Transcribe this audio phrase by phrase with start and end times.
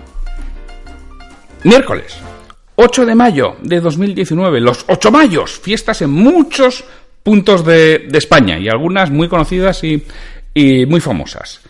[1.64, 2.20] Miércoles
[2.80, 6.84] 8 de mayo de 2019, los 8 mayos, fiestas en muchos
[7.22, 10.02] puntos de, España y algunas muy conocidas y,
[10.54, 11.60] y muy famosas.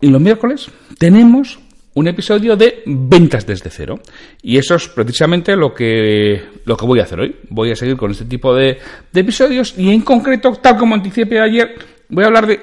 [0.00, 1.58] Y los miércoles tenemos
[1.94, 4.00] un episodio de ventas desde cero.
[4.42, 7.36] Y eso es precisamente lo que, lo que voy a hacer hoy.
[7.50, 8.78] Voy a seguir con este tipo de,
[9.12, 11.74] de episodios y en concreto, tal como anticipé ayer,
[12.08, 12.60] voy a hablar de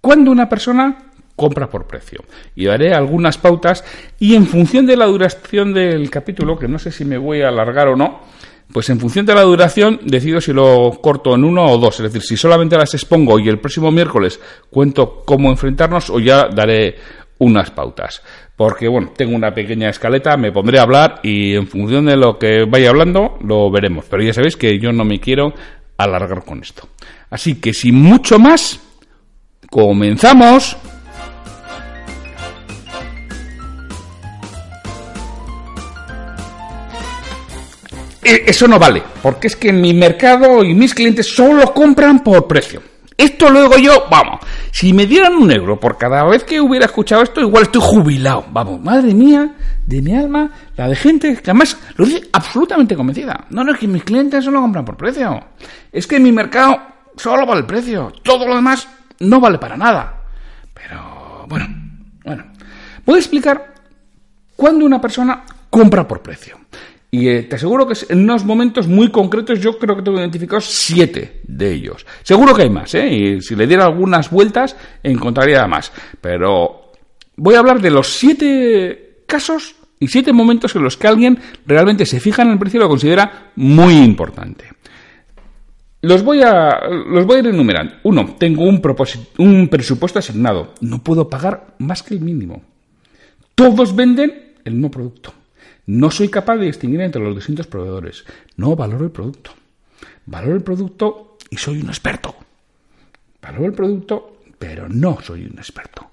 [0.00, 2.24] cuándo una persona compra por precio.
[2.54, 3.84] Y daré algunas pautas
[4.18, 7.48] y en función de la duración del capítulo, que no sé si me voy a
[7.48, 8.20] alargar o no,
[8.72, 12.00] pues en función de la duración decido si lo corto en uno o dos.
[12.00, 16.48] Es decir, si solamente las expongo y el próximo miércoles cuento cómo enfrentarnos o ya
[16.48, 16.96] daré
[17.38, 18.22] unas pautas.
[18.56, 22.38] Porque, bueno, tengo una pequeña escaleta, me pondré a hablar y en función de lo
[22.38, 24.06] que vaya hablando lo veremos.
[24.08, 25.52] Pero ya sabéis que yo no me quiero
[25.98, 26.88] alargar con esto.
[27.30, 28.80] Así que sin mucho más,
[29.70, 30.76] comenzamos.
[38.22, 42.82] Eso no vale, porque es que mi mercado y mis clientes solo compran por precio.
[43.16, 47.22] Esto luego yo, vamos, si me dieran un euro por cada vez que hubiera escuchado
[47.22, 48.46] esto, igual estoy jubilado.
[48.50, 49.54] Vamos, madre mía,
[49.86, 53.46] de mi alma, la de gente que además lo dice absolutamente convencida.
[53.50, 55.40] No, no, es que mis clientes solo compran por precio.
[55.92, 56.80] Es que mi mercado
[57.16, 58.12] solo vale el precio.
[58.22, 58.88] Todo lo demás
[59.20, 60.22] no vale para nada.
[60.74, 61.66] Pero, bueno,
[62.24, 62.44] bueno.
[63.04, 63.74] Voy a explicar
[64.56, 66.61] cuándo una persona compra por precio.
[67.14, 70.64] Y eh, te aseguro que en unos momentos muy concretos yo creo que tengo identificados
[70.64, 72.06] siete de ellos.
[72.22, 73.06] Seguro que hay más, ¿eh?
[73.06, 75.92] Y si le diera algunas vueltas encontraría más.
[76.22, 76.92] Pero
[77.36, 82.06] voy a hablar de los siete casos y siete momentos en los que alguien realmente
[82.06, 84.64] se fija en el precio y lo considera muy importante.
[86.00, 87.96] Los voy a, los voy a ir enumerando.
[88.04, 88.80] Uno, tengo un,
[89.36, 90.72] un presupuesto asignado.
[90.80, 92.62] No puedo pagar más que el mínimo.
[93.54, 95.41] Todos venden el mismo producto.
[95.86, 98.24] No soy capaz de distinguir entre los distintos proveedores.
[98.56, 99.52] No valoro el producto.
[100.26, 102.34] Valoro el producto y soy un experto.
[103.40, 106.10] Valoro el producto, pero no soy un experto.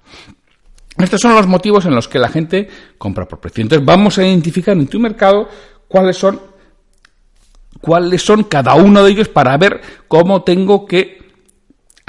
[0.98, 3.62] Estos son los motivos en los que la gente compra por precio.
[3.62, 5.48] Entonces vamos a identificar en tu mercado
[5.88, 6.40] cuáles son
[7.80, 11.19] cuáles son cada uno de ellos para ver cómo tengo que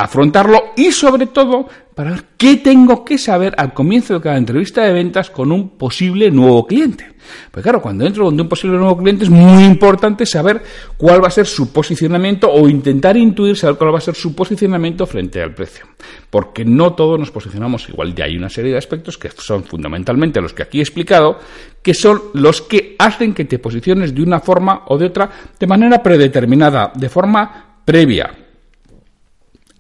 [0.04, 4.84] afrontarlo y sobre todo para ver qué tengo que saber al comienzo de cada entrevista
[4.84, 7.12] de ventas con un posible nuevo cliente.
[7.52, 10.64] Pues claro, cuando entro con un posible nuevo cliente es muy importante saber
[10.98, 14.34] cuál va a ser su posicionamiento o intentar intuir saber cuál va a ser su
[14.34, 15.86] posicionamiento frente al precio.
[16.30, 18.14] Porque no todos nos posicionamos igual.
[18.18, 21.40] Y hay una serie de aspectos que son fundamentalmente los que aquí he explicado,
[21.84, 25.30] que son los que hacen que te posiciones de una forma o de otra
[25.60, 28.41] de manera predeterminada, de forma previa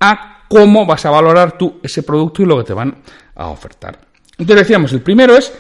[0.01, 2.97] a cómo vas a valorar tú ese producto y lo que te van
[3.35, 3.99] a ofertar.
[4.37, 5.53] Entonces decíamos, el primero es,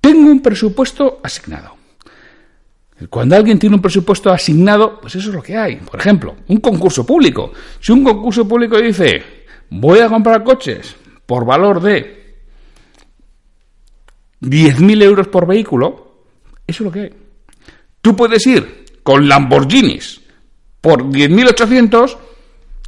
[0.00, 1.76] tengo un presupuesto asignado.
[3.10, 5.76] Cuando alguien tiene un presupuesto asignado, pues eso es lo que hay.
[5.76, 7.52] Por ejemplo, un concurso público.
[7.80, 9.22] Si un concurso público dice,
[9.70, 10.94] voy a comprar coches
[11.24, 12.36] por valor de
[14.42, 16.24] 10.000 euros por vehículo,
[16.66, 17.14] eso es lo que hay.
[18.00, 20.20] Tú puedes ir con Lamborghinis
[20.80, 22.27] por 10.800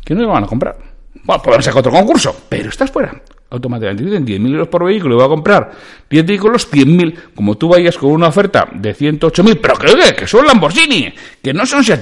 [0.05, 0.77] que no le van a comprar.
[1.23, 3.21] Bueno, podemos sacar otro concurso, pero estás fuera.
[3.51, 5.71] Automáticamente dicen 10.000 euros por vehículo y voy a comprar
[6.09, 7.35] 10 vehículos, 100.000.
[7.35, 11.13] Como tú vayas con una oferta de 108.000, pero que, que son Lamborghini,
[11.43, 12.01] que no son Seat.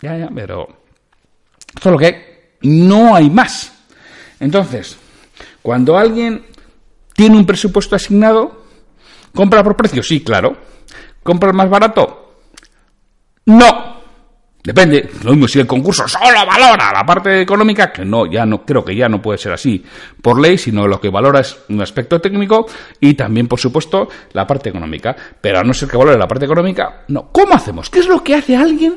[0.00, 0.66] Ya, ya, pero
[1.74, 2.16] esto es lo que hay.
[2.62, 3.84] No hay más.
[4.40, 4.98] Entonces,
[5.60, 6.44] cuando alguien
[7.14, 8.64] tiene un presupuesto asignado,
[9.34, 10.02] ¿compra por precio?
[10.02, 10.56] Sí, claro.
[11.22, 12.38] ¿Compra más barato?
[13.46, 13.91] No.
[14.64, 18.64] Depende, lo mismo si el concurso solo valora la parte económica, que no, ya no
[18.64, 19.84] creo que ya no puede ser así
[20.20, 22.66] por ley, sino lo que valora es un aspecto técnico
[23.00, 25.16] y también, por supuesto, la parte económica.
[25.40, 27.32] Pero a no ser que valore la parte económica, no.
[27.32, 27.90] ¿Cómo hacemos?
[27.90, 28.96] ¿Qué es lo que hace alguien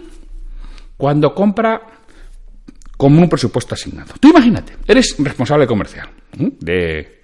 [0.98, 1.82] cuando compra
[2.98, 4.14] como un presupuesto asignado.
[4.20, 7.22] Tú imagínate, eres responsable comercial de,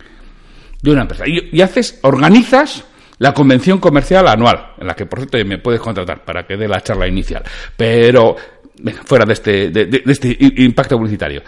[0.82, 2.84] de, una empresa y, haces, organizas
[3.22, 6.68] la convención comercial anual, en la que por cierto me puedes contratar para que dé
[6.68, 7.44] la charla inicial,
[7.78, 8.36] pero
[9.06, 11.44] fuera de este, de este impacto publicitario.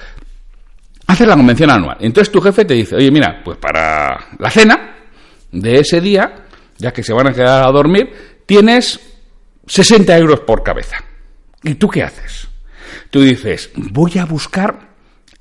[1.07, 1.97] Haces la convención anual.
[1.99, 4.97] Entonces tu jefe te dice, oye, mira, pues para la cena
[5.51, 6.45] de ese día,
[6.77, 8.99] ya que se van a quedar a dormir, tienes
[9.65, 10.97] 60 euros por cabeza.
[11.63, 12.47] ¿Y tú qué haces?
[13.09, 14.89] Tú dices, voy a buscar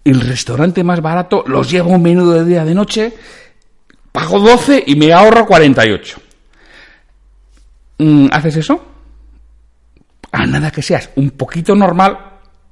[0.03, 3.13] el restaurante más barato, los llevo un menú de día de noche,
[4.13, 6.21] pago 12 y me ahorro 48.
[7.99, 8.87] Mm, ¿Haces eso?
[10.31, 12.19] A nada que seas un poquito normal,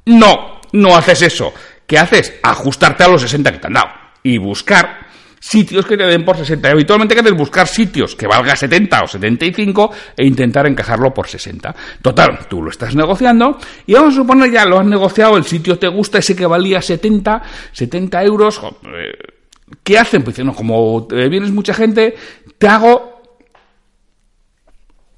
[0.06, 1.52] no, no haces eso.
[1.86, 2.34] ¿Qué haces?
[2.42, 3.88] Ajustarte a los 60 que te han dado
[4.22, 5.10] y buscar
[5.40, 6.68] sitios que te den por 60.
[6.68, 11.74] Y habitualmente que buscar sitios que valga 70 o 75 e intentar encajarlo por 60.
[12.02, 15.78] Total, tú lo estás negociando y vamos a suponer ya lo has negociado, el sitio
[15.78, 17.42] te gusta, ese que valía 70,
[17.72, 18.60] 70 euros.
[18.84, 19.39] Eh,
[19.82, 20.22] ¿Qué hacen?
[20.22, 22.14] Pues dicen, como vienes mucha gente,
[22.58, 23.22] te hago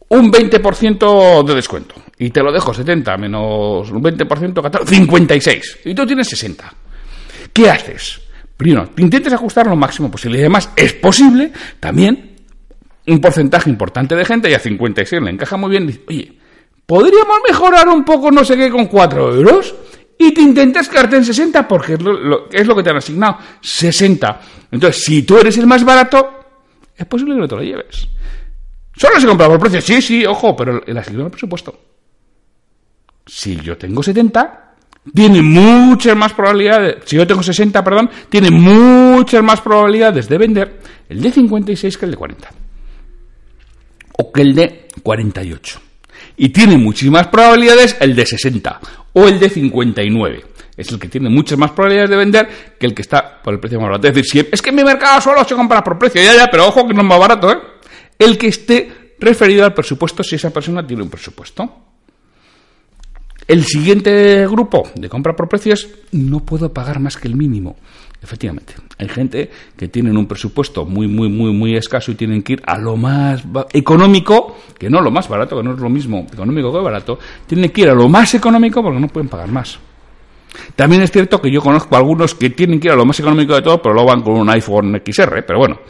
[0.08, 1.94] un 20% de descuento.
[2.18, 5.78] Y te lo dejo 70 menos un 20%, 56.
[5.86, 6.72] Y tú tienes 60.
[7.52, 8.20] ¿Qué haces?
[8.56, 10.38] Primero, te intentes ajustar lo máximo posible.
[10.38, 11.50] Y además, es posible
[11.80, 12.32] también
[13.06, 16.38] un porcentaje importante de gente, y a 56 le encaja muy bien, dice, oye,
[16.86, 19.74] ¿podríamos mejorar un poco no sé qué con 4 euros?
[20.18, 23.38] Y te intentes quedarte en 60 porque es lo, es lo que te han asignado,
[23.60, 24.40] 60.
[24.70, 26.42] Entonces, si tú eres el más barato,
[26.96, 28.08] es posible que no te lo lleves.
[28.96, 31.78] Solo se compra por precio, sí, sí, ojo, pero el asignado el presupuesto.
[33.26, 34.74] Si yo tengo 70,
[35.14, 40.80] tiene muchas más probabilidades, si yo tengo 60, perdón, tiene muchas más probabilidades de vender
[41.08, 42.50] el de 56 que el de 40.
[44.18, 45.80] O que el de 48.
[46.42, 48.80] Y tiene muchísimas probabilidades el de 60
[49.12, 50.44] o el de 59.
[50.76, 52.48] Es el que tiene muchas más probabilidades de vender
[52.80, 54.08] que el que está por el precio más barato.
[54.08, 56.50] Es decir, si es que en mi mercado solo se compra por precio, ya, ya,
[56.50, 57.58] pero ojo que no es más barato, ¿eh?
[58.18, 61.76] El que esté referido al presupuesto si esa persona tiene un presupuesto.
[63.46, 67.76] El siguiente grupo de compra por precios, no puedo pagar más que el mínimo.
[68.22, 72.52] Efectivamente, hay gente que tienen un presupuesto muy, muy, muy, muy escaso y tienen que
[72.52, 73.42] ir a lo más
[73.72, 77.70] económico, que no lo más barato, que no es lo mismo económico que barato, tienen
[77.70, 79.78] que ir a lo más económico porque no pueden pagar más.
[80.76, 83.18] También es cierto que yo conozco a algunos que tienen que ir a lo más
[83.18, 85.80] económico de todo, pero lo van con un iPhone XR, pero bueno,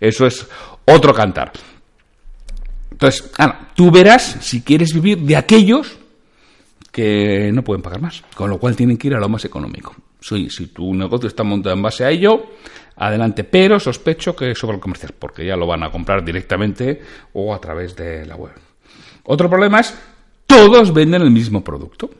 [0.00, 0.48] eso es
[0.86, 1.52] otro cantar.
[2.90, 5.98] Entonces, Ana, tú verás si quieres vivir de aquellos
[6.90, 9.94] que no pueden pagar más, con lo cual tienen que ir a lo más económico.
[10.26, 12.46] Si, si tu negocio está montado en base a ello,
[12.96, 17.00] adelante, pero sospecho que sobre el comercial, porque ya lo van a comprar directamente
[17.32, 18.52] o a través de la web.
[19.22, 19.94] Otro problema es,
[20.44, 22.10] todos venden el mismo producto.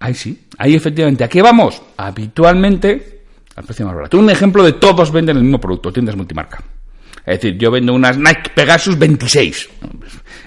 [0.00, 1.80] Ahí sí, ahí efectivamente, ¿a qué vamos?
[1.96, 3.22] Habitualmente
[3.54, 4.18] al precio más barato.
[4.18, 6.62] Un ejemplo de todos venden el mismo producto, tiendas multimarca.
[7.28, 9.68] Es decir, yo vendo unas Nike Pegasus 26.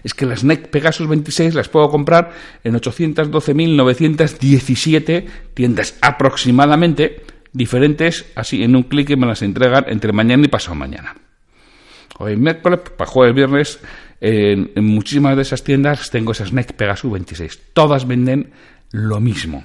[0.03, 2.31] Es que las Nike Pegasus 26 las puedo comprar
[2.63, 7.23] en 812.917 tiendas aproximadamente
[7.53, 11.15] diferentes, así en un clic y me las entregan entre mañana y pasado mañana.
[12.17, 13.79] Hoy miércoles, para jueves viernes,
[14.19, 17.59] en, en, muchísimas de esas tiendas tengo esas Nike Pegasus 26.
[17.73, 18.53] Todas venden
[18.89, 19.63] lo mismo.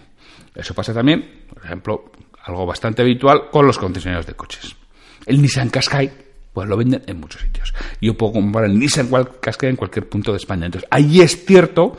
[0.55, 2.13] Eso pasa también, por ejemplo,
[2.45, 4.77] algo bastante habitual con los concesionarios de coches.
[5.25, 6.26] El Nissan Qashqai
[6.57, 7.75] pues lo venden en muchos sitios.
[8.01, 9.11] Yo puedo comprar el Nissan
[9.43, 10.65] Qashqai en cualquier punto de España.
[10.65, 11.99] Entonces, ahí es cierto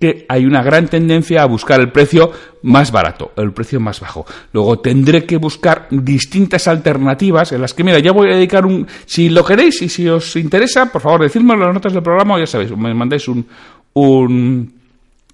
[0.00, 4.24] que hay una gran tendencia a buscar el precio más barato, el precio más bajo.
[4.54, 8.86] Luego tendré que buscar distintas alternativas en las que, mira, ya voy a dedicar un...
[9.04, 12.38] Si lo queréis y si os interesa, por favor, decídmelo en las notas del programa
[12.38, 13.46] ya sabéis, me mandáis un,
[13.92, 14.72] un,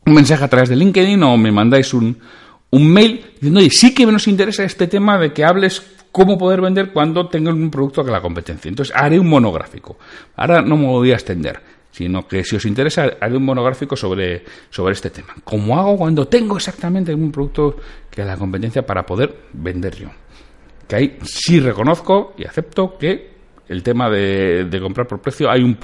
[0.04, 2.18] un mensaje a través de LinkedIn o me mandáis un,
[2.70, 6.60] un mail diciendo, oye, sí que nos interesa este tema de que hables cómo poder
[6.60, 8.68] vender cuando tengo un producto que la competencia.
[8.68, 9.96] Entonces haré un monográfico.
[10.36, 14.44] Ahora no me voy a extender, sino que si os interesa haré un monográfico sobre,
[14.70, 15.34] sobre este tema.
[15.42, 17.74] ¿Cómo hago cuando tengo exactamente un producto
[18.08, 20.08] que la competencia para poder vender yo?
[20.86, 23.34] Que ahí sí reconozco y acepto que
[23.68, 25.76] el tema de, comprar por precio, hay un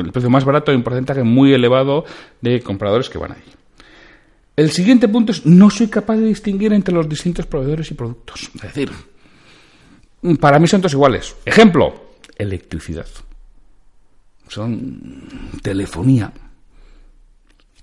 [0.00, 2.04] el precio más barato, hay un porcentaje muy elevado
[2.40, 3.52] de compradores que van ahí.
[4.56, 8.50] El siguiente punto es no soy capaz de distinguir entre los distintos proveedores y productos.
[8.56, 8.90] Es decir,
[10.40, 11.36] para mí son todos iguales.
[11.44, 12.06] Ejemplo,
[12.36, 13.06] electricidad.
[14.48, 15.28] Son
[15.62, 16.32] telefonía.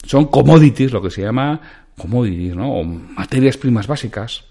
[0.05, 1.59] Son commodities, lo que se llama
[1.97, 2.73] commodities, ¿no?
[2.73, 4.45] O materias primas básicas.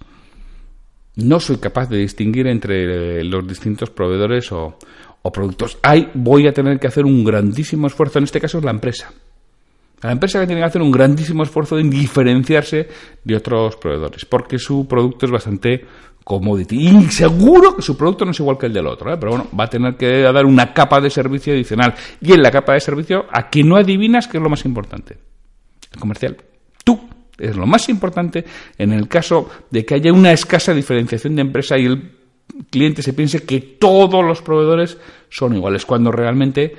[1.17, 4.79] No soy capaz de distinguir entre los distintos proveedores o,
[5.23, 5.79] o productos.
[5.83, 8.19] Ahí voy a tener que hacer un grandísimo esfuerzo.
[8.19, 9.13] En este caso es la empresa.
[10.03, 12.89] La empresa que tiene que hacer un grandísimo esfuerzo en diferenciarse
[13.23, 15.85] de otros proveedores, porque su producto es bastante
[16.25, 16.89] commodity.
[16.89, 19.17] Y seguro que su producto no es igual que el del otro, ¿eh?
[19.19, 21.95] pero bueno, va a tener que dar una capa de servicio adicional.
[22.21, 25.19] Y en la capa de servicio, a que no adivinas qué es lo más importante.
[25.93, 26.37] El comercial.
[26.85, 27.01] Tú
[27.39, 28.45] es lo más importante
[28.79, 32.13] en el caso de que haya una escasa diferenciación de empresa y el
[32.71, 34.99] cliente se piense que todos los proveedores
[35.29, 36.77] son iguales, cuando realmente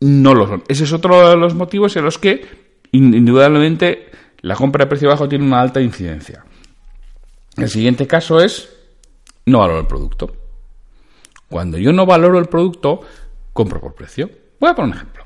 [0.00, 0.62] no lo son.
[0.68, 2.46] Ese es otro de los motivos en los que,
[2.92, 6.44] indudablemente, la compra de precio bajo tiene una alta incidencia.
[7.56, 8.77] El siguiente caso es
[9.48, 10.32] no valoro el producto.
[11.48, 13.00] Cuando yo no valoro el producto,
[13.52, 14.28] compro por precio.
[14.60, 15.24] Voy a poner un ejemplo.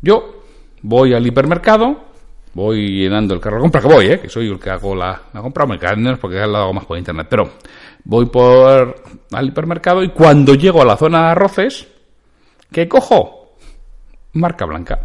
[0.00, 0.42] Yo
[0.82, 1.96] voy al hipermercado,
[2.54, 4.20] voy llenando el carro de compra, que voy, ¿eh?
[4.20, 7.26] que soy el que hago la, compra, me menos porque lo hago más por internet,
[7.28, 7.50] pero
[8.04, 11.88] voy por al hipermercado y cuando llego a la zona de arroces,
[12.70, 13.56] ¿qué cojo?
[14.34, 15.00] Marca blanca.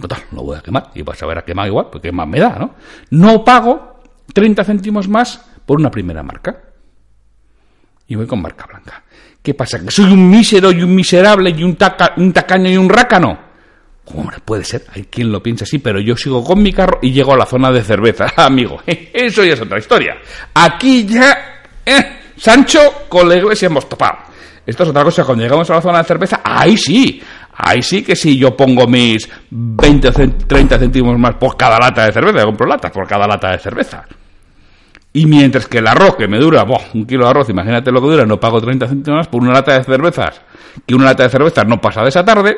[0.00, 2.40] Total, lo voy a quemar y vas a ver a quemar igual, porque más me
[2.40, 2.74] da, ¿no?
[3.10, 4.00] No pago
[4.32, 6.67] 30 céntimos más por una primera marca.
[8.08, 9.02] Y voy con marca blanca.
[9.42, 9.78] ¿Qué pasa?
[9.80, 11.76] ¿Que soy un mísero y un miserable y un,
[12.16, 13.38] un tacaño y un rácano?
[14.14, 17.12] Hombre, puede ser, hay quien lo piensa así, pero yo sigo con mi carro y
[17.12, 18.80] llego a la zona de cerveza, amigo.
[18.86, 20.14] Eso ya es otra historia.
[20.54, 24.18] Aquí ya, eh, Sancho, con la iglesia hemos topado.
[24.66, 27.22] Esto es otra cosa, cuando llegamos a la zona de cerveza, ahí sí,
[27.54, 32.04] ahí sí que si yo pongo mis 20 o 30 céntimos más por cada lata
[32.04, 34.04] de cerveza, compro latas por cada lata de cerveza.
[35.18, 38.06] Y mientras que el arroz, que me dura, un kilo de arroz, imagínate lo que
[38.06, 40.40] dura, no pago 30 céntimos por una lata de cervezas,
[40.86, 42.56] que una lata de cervezas no pasa de esa tarde,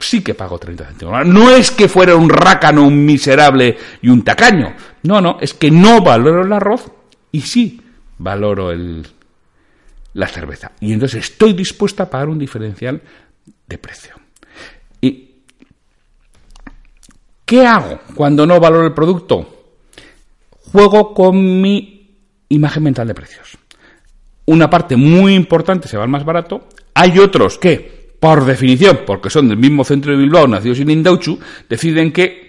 [0.00, 1.24] sí que pago 30 céntimos.
[1.26, 4.74] No es que fuera un rácano, un miserable y un tacaño.
[5.04, 6.90] No, no, es que no valoro el arroz
[7.30, 7.82] y sí
[8.18, 9.06] valoro el,
[10.14, 10.72] la cerveza.
[10.80, 13.00] Y entonces estoy dispuesta a pagar un diferencial
[13.64, 14.16] de precio.
[15.00, 15.36] ¿Y
[17.44, 19.57] qué hago cuando no valoro el producto?
[20.72, 22.16] Juego con mi
[22.48, 23.58] imagen mental de precios.
[24.46, 26.68] Una parte muy importante se va al más barato.
[26.94, 31.38] Hay otros que, por definición, porque son del mismo centro de Bilbao, nacidos en Indauchu,
[31.68, 32.48] deciden que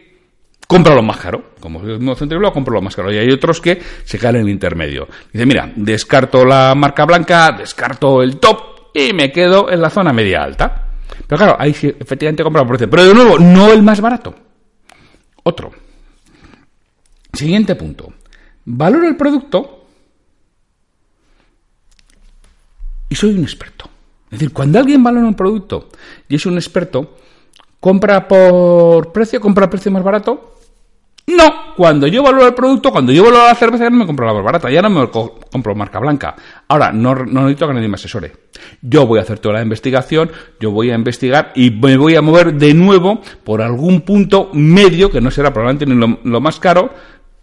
[0.65, 1.51] compra lo más caro.
[1.59, 3.11] Como es del mismo centro de Bilbao, compro lo más caro.
[3.11, 5.07] Y hay otros que se caen en el intermedio.
[5.33, 10.13] Dice, mira, descarto la marca blanca, descarto el top y me quedo en la zona
[10.13, 10.85] media alta.
[11.27, 12.89] Pero claro, ahí sí, efectivamente compro por precio.
[12.89, 14.33] Pero de nuevo, no el más barato.
[15.43, 15.88] Otro.
[17.33, 18.13] Siguiente punto.
[18.65, 19.85] Valoro el producto
[23.09, 23.89] y soy un experto.
[24.25, 25.89] Es decir, cuando alguien valora un producto
[26.27, 27.17] y es un experto,
[27.79, 30.55] compra por precio, compra a precio más barato.
[31.25, 34.25] No, cuando yo valoro el producto, cuando yo valoro la cerveza, ya no me compro
[34.25, 36.35] la más barata, ya no me compro marca blanca.
[36.67, 38.33] Ahora, no, no necesito que nadie me asesore.
[38.81, 42.21] Yo voy a hacer toda la investigación, yo voy a investigar y me voy a
[42.21, 46.91] mover de nuevo por algún punto medio, que no será probablemente ni lo más caro,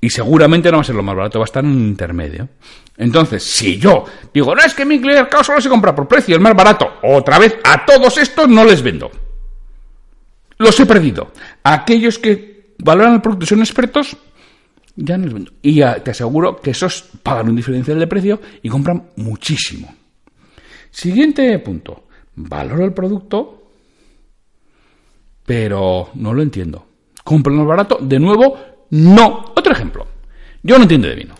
[0.01, 2.49] y seguramente no va a ser lo más barato, va a estar en un intermedio.
[2.97, 6.41] Entonces, si yo digo, no es que mi cliente solo se compra por precio, el
[6.41, 9.11] más barato, otra vez a todos estos no les vendo.
[10.59, 11.33] Los he perdido.
[11.63, 14.17] aquellos que valoran el producto y son expertos,
[14.97, 15.53] ya no les vendo.
[15.63, 19.95] Y te aseguro que esos pagan un diferencial de precio y compran muchísimo.
[20.91, 22.05] Siguiente punto.
[22.37, 23.73] Valoro el producto,
[25.45, 26.87] pero no lo entiendo.
[27.25, 28.59] Compro más barato, de nuevo,
[28.91, 29.53] no.
[29.55, 30.07] Otro ejemplo.
[30.63, 31.35] Yo no entiendo de vino.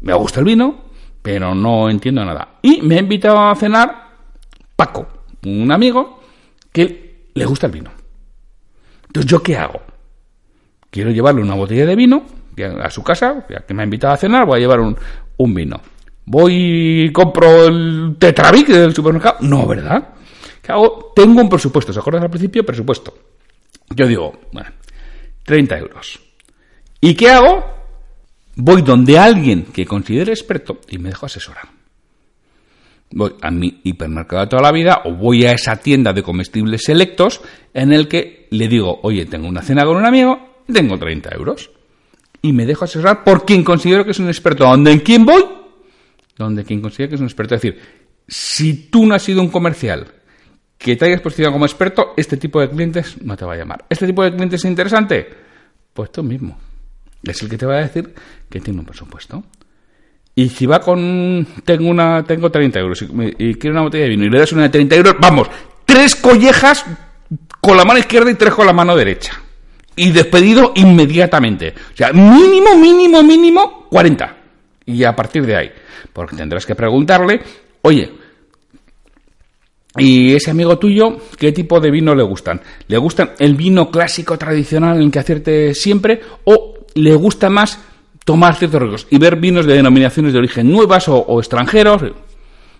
[0.00, 0.84] Me gusta el vino,
[1.22, 2.58] pero no entiendo nada.
[2.62, 4.06] Y me ha invitado a cenar
[4.76, 5.08] Paco,
[5.44, 6.20] un amigo
[6.70, 7.90] que le gusta el vino.
[9.06, 9.80] Entonces, ¿yo qué hago?
[10.90, 12.24] Quiero llevarle una botella de vino
[12.82, 15.80] a su casa, ya que me ha invitado a cenar, voy a llevar un, vino.
[16.26, 19.38] Voy y compro el Tetravic del supermercado.
[19.40, 20.14] No, ¿verdad?
[20.62, 21.12] ¿Qué hago?
[21.14, 22.64] Tengo un presupuesto, ¿se acuerdan al principio?
[22.64, 23.14] Presupuesto.
[23.90, 24.70] Yo digo, bueno,
[25.44, 26.25] 30 euros.
[27.00, 27.64] ¿Y qué hago?
[28.56, 31.68] Voy donde alguien que considere experto y me dejo asesorar.
[33.10, 36.82] Voy a mi hipermercado de toda la vida o voy a esa tienda de comestibles
[36.84, 37.42] selectos
[37.74, 41.70] en el que le digo, oye, tengo una cena con un amigo, tengo 30 euros.
[42.42, 44.64] Y me dejo asesorar por quien considero que es un experto.
[44.64, 45.44] ¿Dónde en quién voy?
[46.36, 47.54] Donde quien considera que es un experto.
[47.54, 47.80] Es decir,
[48.26, 50.06] si tú no has sido un comercial
[50.78, 53.84] que te hayas posicionado como experto, este tipo de clientes no te va a llamar.
[53.88, 55.28] ¿Este tipo de clientes es interesante?
[55.92, 56.58] Pues tú mismo
[57.32, 58.14] es el que te va a decir
[58.48, 59.44] que tiene un presupuesto.
[60.34, 61.46] Y si va con.
[61.64, 64.64] Tengo una tengo 30 euros y, quiere una botella de vino y le das una
[64.64, 65.48] de 30 euros, vamos,
[65.84, 66.84] tres collejas
[67.60, 69.32] con la mano izquierda y tres con la mano derecha.
[69.96, 71.72] Y despedido inmediatamente.
[71.94, 74.36] O sea, mínimo, mínimo, mínimo 40.
[74.84, 75.70] Y a partir de ahí.
[76.12, 77.40] Porque tendrás que preguntarle,
[77.80, 78.12] oye,
[79.98, 82.60] y ese amigo tuyo, ¿qué tipo de vino le gustan?
[82.88, 87.78] ¿Le gustan el vino clásico tradicional en que acierte siempre o le gusta más
[88.24, 92.02] tomar ciertos riesgos y ver vinos de denominaciones de origen nuevas o, extranjeros?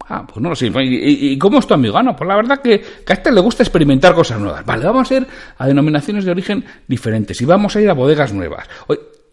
[0.09, 0.71] Ah, pues no lo sé.
[0.83, 1.97] ¿Y, cómo es tu amigo?
[1.97, 4.65] Ah, no, pues la verdad que, que, a este le gusta experimentar cosas nuevas.
[4.65, 5.27] Vale, vamos a ir
[5.59, 8.69] a denominaciones de origen diferentes y vamos a ir a bodegas nuevas.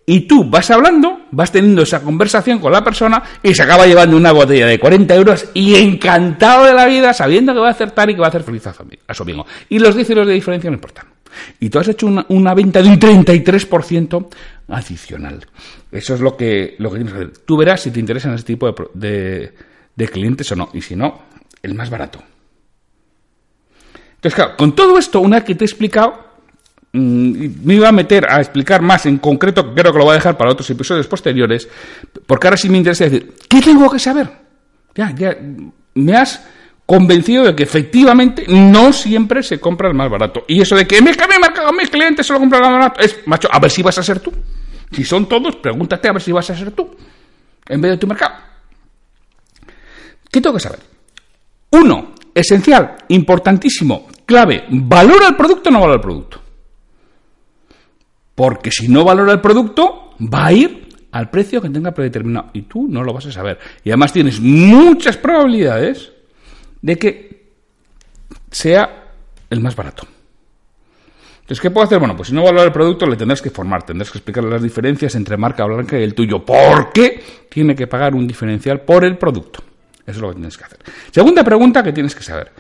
[0.06, 4.18] Y tú vas hablando, vas teniendo esa conversación con la persona y se acaba llevando
[4.18, 8.10] una botella de 40 euros y encantado de la vida sabiendo que va a acertar
[8.10, 8.74] y que va a hacer feliz a,
[9.14, 9.46] su amigo.
[9.70, 11.06] Y los 10 euros de diferencia no importan.
[11.60, 14.28] Y tú has hecho una, venta de un 33%
[14.68, 15.46] adicional.
[15.92, 17.38] Eso es lo que, lo que tienes que hacer.
[17.40, 19.54] Tú verás si te interesan ese tipo de,
[19.96, 20.70] de clientes o no.
[20.74, 21.24] Y si no,
[21.62, 22.22] el más barato.
[24.16, 26.34] Entonces, claro, con todo esto, una vez que te he explicado,
[26.96, 30.18] Mm, me iba a meter a explicar más en concreto, creo que lo voy a
[30.18, 31.68] dejar para otros episodios posteriores,
[32.28, 34.30] porque ahora sí me interesa decir, ¿qué tengo que saber?
[34.94, 35.36] Ya, ya,
[35.96, 36.46] me has
[36.86, 40.44] convencido de que efectivamente no siempre se compra el más barato.
[40.48, 43.60] Y eso de que mercado, mis clientes solo compran el más barato, es, macho, a
[43.60, 44.32] ver si vas a ser tú.
[44.92, 46.96] Si son todos, pregúntate a ver si vas a ser tú,
[47.68, 48.36] en vez de tu mercado.
[50.30, 50.80] ¿Qué tengo que saber?
[51.72, 56.42] Uno, esencial, importantísimo, clave, ¿valora el producto o no valora el producto?
[58.36, 62.50] Porque si no valora el producto, va a ir al precio que tenga predeterminado.
[62.54, 63.60] Y tú no lo vas a saber.
[63.84, 66.12] Y además tienes muchas probabilidades
[66.84, 67.54] de que
[68.52, 69.16] sea
[69.50, 70.06] el más barato.
[71.42, 71.98] Entonces, ¿qué puedo hacer?
[71.98, 74.62] Bueno, pues si no valora el producto, le tendrás que formar, tendrás que explicarle las
[74.62, 76.46] diferencias entre marca blanca y el tuyo.
[76.46, 79.64] ¿Por qué tiene que pagar un diferencial por el producto?
[80.06, 80.80] Eso es lo que tienes que hacer.
[81.12, 82.52] Segunda pregunta que tienes que saber.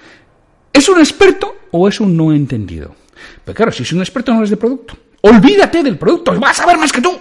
[0.71, 2.95] ¿Es un experto o es un no entendido?
[3.43, 4.97] Pues claro, si es un experto no es de producto.
[5.21, 7.19] Olvídate del producto, vas a saber más que tú.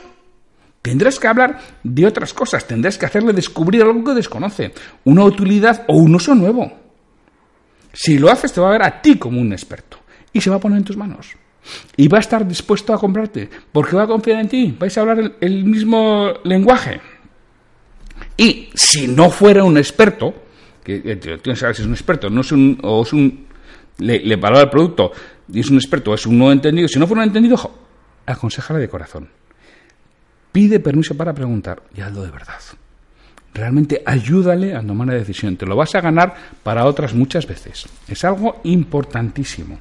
[0.80, 4.72] Tendrás que hablar de otras cosas, tendrás que hacerle descubrir algo que desconoce,
[5.04, 6.81] una utilidad o un uso nuevo.
[7.92, 9.98] Si lo haces, te va a ver a ti como un experto
[10.32, 11.36] y se va a poner en tus manos.
[11.96, 15.00] Y va a estar dispuesto a comprarte porque va a confiar en ti, vais a
[15.02, 17.00] hablar el, mismo lenguaje.
[18.36, 20.34] Y si no fuera un experto,
[20.82, 23.46] que, tienes que saber si es un experto, no es un, o es un,
[23.98, 25.12] le, valora el producto
[25.52, 27.56] y es un experto, es un no entendido, si no fuera un entendido,
[28.26, 29.28] aconsejale de corazón.
[30.50, 32.60] Pide permiso para preguntar y hazlo de verdad.
[33.54, 35.56] Realmente ayúdale a tomar la decisión.
[35.56, 37.86] Te lo vas a ganar para otras muchas veces.
[38.08, 39.78] Es algo importantísimo.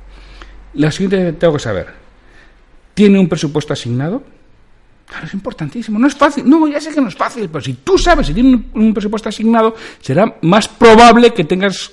[0.73, 1.87] La siguiente que tengo que saber.
[2.93, 4.23] ¿Tiene un presupuesto asignado?
[5.07, 5.99] Claro, es importantísimo.
[5.99, 6.47] No es fácil.
[6.47, 9.29] No, ya sé que no es fácil, pero si tú sabes si tiene un presupuesto
[9.29, 11.91] asignado, será más probable que tengas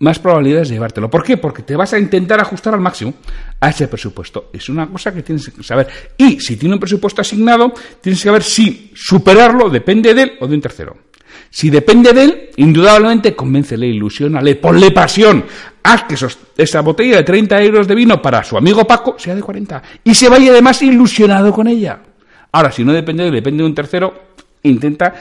[0.00, 1.10] más probabilidades de llevártelo.
[1.10, 1.36] ¿Por qué?
[1.36, 3.14] Porque te vas a intentar ajustar al máximo
[3.60, 4.50] a ese presupuesto.
[4.52, 5.88] Es una cosa que tienes que saber.
[6.16, 10.46] Y si tiene un presupuesto asignado, tienes que saber si superarlo depende de él o
[10.46, 11.07] de un tercero.
[11.50, 15.44] Si depende de él, indudablemente convéncele, ilusionale, ponle pasión.
[15.82, 16.16] Haz que
[16.62, 20.14] esa botella de 30 euros de vino para su amigo Paco sea de 40 y
[20.14, 22.00] se vaya además ilusionado con ella.
[22.52, 24.14] Ahora, si no depende de él, depende de un tercero,
[24.62, 25.14] intenta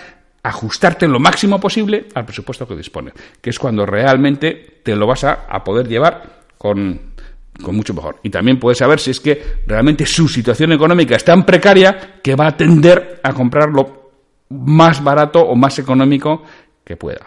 [0.44, 5.24] ajustarte lo máximo posible al presupuesto que dispone, que es cuando realmente te lo vas
[5.24, 7.14] a, poder llevar con,
[7.62, 8.20] con, mucho mejor.
[8.24, 12.36] Y también puedes saber si es que realmente su situación económica es tan precaria que
[12.36, 14.07] va a tender a comprarlo
[14.50, 16.44] más barato o más económico
[16.84, 17.26] que pueda.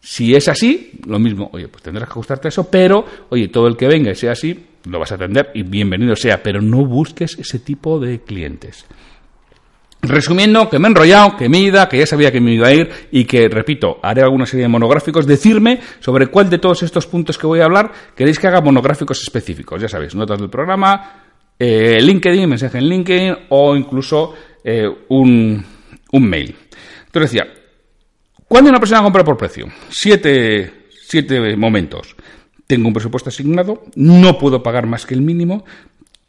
[0.00, 3.68] Si es así, lo mismo, oye, pues tendrás que ajustarte a eso, pero, oye, todo
[3.68, 6.84] el que venga y sea así, lo vas a atender y bienvenido sea, pero no
[6.84, 8.84] busques ese tipo de clientes.
[10.04, 12.66] Resumiendo, que me he enrollado, que me he ido, que ya sabía que me iba
[12.66, 15.24] a ir y que, repito, haré alguna serie de monográficos.
[15.24, 19.22] Decirme sobre cuál de todos estos puntos que voy a hablar queréis que haga monográficos
[19.22, 19.80] específicos.
[19.80, 21.22] Ya sabéis, notas del programa,
[21.56, 25.64] eh, LinkedIn, mensaje en LinkedIn o incluso eh, un,
[26.12, 26.54] un mail.
[27.06, 27.52] Entonces decía,
[28.46, 29.66] ¿cuándo una persona compra por precio?
[29.90, 32.14] Siete, siete momentos.
[32.66, 35.64] Tengo un presupuesto asignado, no puedo pagar más que el mínimo,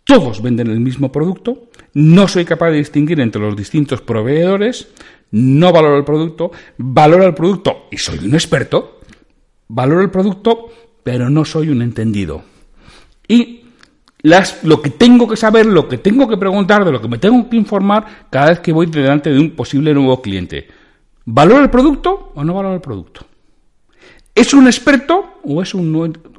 [0.03, 4.89] todos venden el mismo producto, no soy capaz de distinguir entre los distintos proveedores,
[5.31, 8.99] no valoro el producto, valoro el producto y soy un experto,
[9.69, 10.69] valoro el producto,
[11.03, 12.43] pero no soy un entendido.
[13.27, 13.62] Y
[14.23, 17.17] las, lo que tengo que saber, lo que tengo que preguntar, de lo que me
[17.17, 20.67] tengo que informar cada vez que voy delante de un posible nuevo cliente.
[21.25, 23.25] ¿Valoro el producto o no valoro el producto?
[24.33, 25.91] ¿Es un experto o es un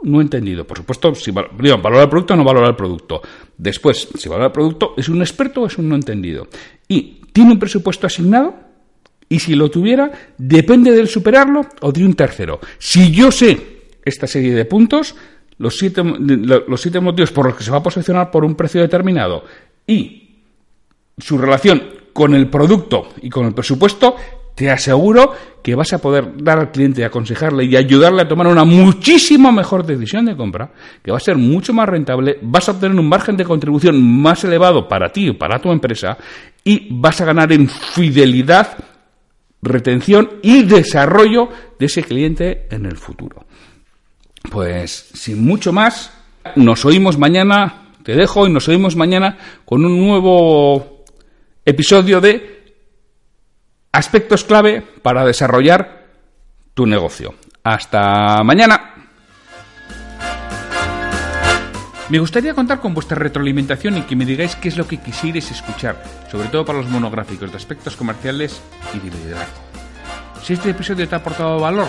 [0.02, 0.66] no, entendido?
[0.66, 3.22] Por supuesto, si valora el producto o no valora el producto.
[3.56, 6.48] Después, si valora el producto, ¿es un experto o es un no entendido?
[6.88, 8.54] Y ¿tiene un presupuesto asignado?
[9.28, 12.60] Y si lo tuviera, depende del superarlo o de un tercero.
[12.78, 15.14] Si yo sé esta serie de puntos,
[15.58, 18.80] los siete, los siete motivos por los que se va a posicionar por un precio
[18.80, 19.44] determinado
[19.86, 20.24] y
[21.18, 24.16] su relación con el producto y con el presupuesto,
[24.54, 28.64] te aseguro que vas a poder dar al cliente, aconsejarle y ayudarle a tomar una
[28.64, 30.70] muchísimo mejor decisión de compra,
[31.02, 34.44] que va a ser mucho más rentable, vas a obtener un margen de contribución más
[34.44, 36.16] elevado para ti o para tu empresa
[36.62, 38.78] y vas a ganar en fidelidad,
[39.60, 43.46] retención y desarrollo de ese cliente en el futuro.
[44.50, 46.12] Pues sin mucho más,
[46.56, 51.04] nos oímos mañana, te dejo y nos oímos mañana con un nuevo
[51.64, 52.74] episodio de
[53.90, 56.06] aspectos clave para desarrollar
[56.74, 57.34] tu negocio.
[57.62, 58.90] Hasta mañana.
[62.10, 65.50] Me gustaría contar con vuestra retroalimentación y que me digáis qué es lo que quisierais
[65.50, 68.60] escuchar, sobre todo para los monográficos de aspectos comerciales
[68.92, 69.62] y de liderazgo.
[70.42, 71.88] Si este episodio te ha aportado valor,